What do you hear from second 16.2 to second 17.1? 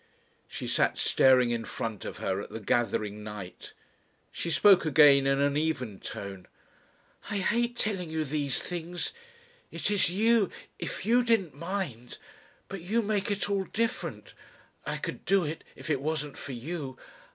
for you.